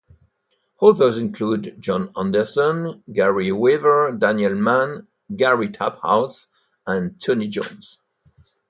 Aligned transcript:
Others 0.81 1.19
include 1.19 1.75
John 1.79 2.11
Anderson, 2.17 3.03
Gary 3.13 3.51
Weaver, 3.51 4.13
Daniel 4.17 4.55
Mann, 4.55 5.05
Gary 5.35 5.69
Taphouse 5.69 6.47
and 6.87 7.21
Tony 7.21 7.47
Jones. 7.49 7.99